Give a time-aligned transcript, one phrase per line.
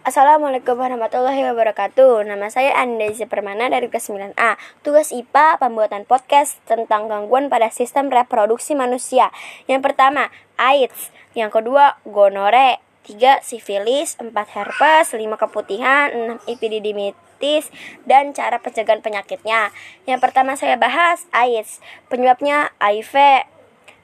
[0.00, 2.24] Assalamualaikum warahmatullahi wabarakatuh.
[2.24, 8.08] Nama saya Andezi Permana dari kelas 9A Tugas IPA pembuatan podcast tentang gangguan pada sistem
[8.08, 9.28] reproduksi manusia.
[9.68, 11.12] Yang pertama, AIDS.
[11.36, 12.80] Yang kedua, gonore.
[13.04, 14.16] Tiga, sifilis.
[14.16, 15.12] Empat, herpes.
[15.12, 16.08] Lima, keputihan.
[16.16, 17.68] Enam, epididymitis
[18.08, 19.68] Dan cara pencegahan penyakitnya.
[20.08, 21.84] Yang pertama saya bahas AIDS.
[22.08, 23.44] Penyebabnya HIV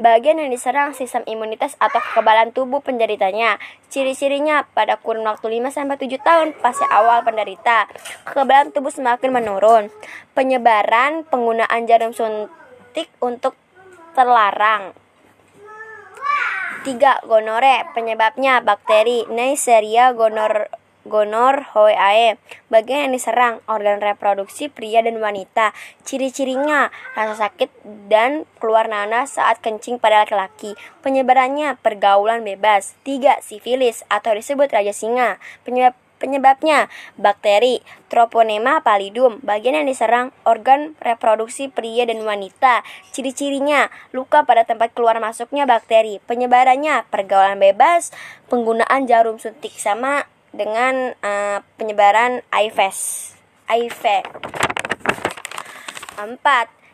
[0.00, 3.60] Bagian yang diserang sistem imunitas atau kekebalan tubuh penderitanya.
[3.92, 7.92] Ciri-cirinya pada kurun waktu 5-7 tahun fase awal penderita.
[8.24, 9.92] Kekebalan tubuh semakin menurun.
[10.32, 13.52] Penyebaran penggunaan jarum suntik untuk
[14.16, 14.96] terlarang.
[16.82, 17.30] 3.
[17.30, 20.66] Gonore Penyebabnya bakteri Neisseria gonor
[21.04, 22.38] gonor HOAE
[22.70, 25.74] bagian yang diserang organ reproduksi pria dan wanita.
[26.06, 27.70] Ciri-cirinya rasa sakit
[28.06, 30.78] dan keluar nanas saat kencing pada laki-laki.
[31.02, 32.94] Penyebarannya pergaulan bebas.
[33.02, 35.42] 3 sifilis atau disebut raja singa.
[35.66, 36.86] Penyebab Penyebabnya
[37.18, 37.82] bakteri.
[38.06, 42.86] Troponema pallidum, bagian yang diserang organ reproduksi pria dan wanita.
[43.10, 46.22] Ciri-cirinya luka pada tempat keluar masuknya bakteri.
[46.22, 48.14] Penyebarannya pergaulan bebas,
[48.46, 52.78] penggunaan jarum suntik sama dengan uh, penyebaran HIV.
[53.66, 54.04] HIV.
[56.20, 56.38] 4.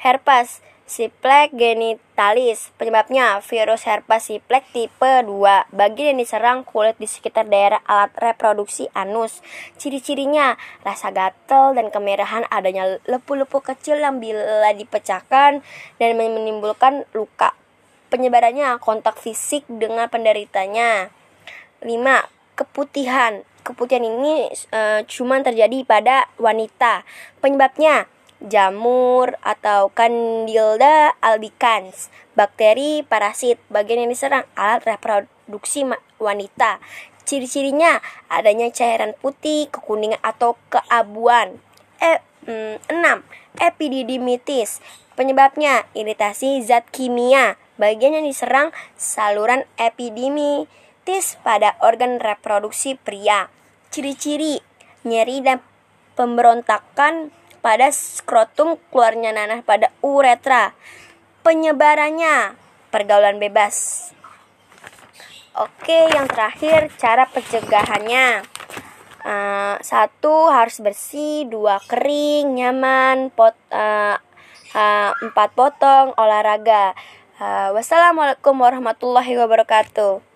[0.00, 2.74] Herpes simplex genitalis.
[2.74, 5.70] Penyebabnya virus herpes simplex tipe 2.
[5.70, 9.38] Bagian yang diserang kulit di sekitar daerah alat reproduksi anus.
[9.78, 15.62] Ciri-cirinya rasa gatal dan kemerahan adanya lepu-lepu kecil yang bila dipecahkan
[16.02, 17.54] dan menimbulkan luka.
[18.10, 21.14] Penyebarannya kontak fisik dengan penderitanya.
[21.86, 23.40] 5 keputihan.
[23.64, 27.08] Keputihan ini uh, cuma terjadi pada wanita.
[27.40, 28.04] Penyebabnya
[28.44, 35.88] jamur atau Candida albicans, bakteri parasit, bagian yang diserang alat reproduksi
[36.20, 36.80] wanita.
[37.24, 38.00] Ciri-cirinya
[38.32, 41.60] adanya cairan putih, kekuningan atau keabuan.
[42.00, 43.22] E, mm, 6.
[43.60, 44.80] Epididymitis.
[45.14, 50.64] Penyebabnya iritasi zat kimia, bagian yang diserang saluran epidemi
[51.04, 53.48] tis pada organ reproduksi pria.
[53.90, 54.62] Ciri-ciri
[55.02, 55.58] nyeri dan
[56.14, 60.72] pemberontakan pada skrotum keluarnya nanah pada uretra.
[61.40, 62.56] Penyebarannya
[62.92, 64.10] pergaulan bebas.
[65.56, 68.46] Oke, yang terakhir cara pencegahannya.
[69.20, 74.16] Uh, satu harus bersih, dua kering, nyaman, pot, uh,
[74.72, 76.96] uh, empat potong, olahraga.
[77.36, 80.29] Uh, wassalamualaikum warahmatullahi wabarakatuh.